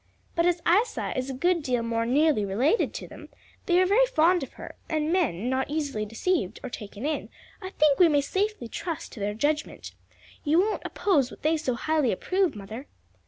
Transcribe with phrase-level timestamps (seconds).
[0.33, 3.29] "But as Isa is a good deal more nearly related to them,
[3.67, 7.29] they are very fond of her, and, men not easily deceived or taken in,
[7.61, 9.91] I think we may safely trust to their judgment.
[10.43, 12.87] You won't oppose what they so highly approve, mother?"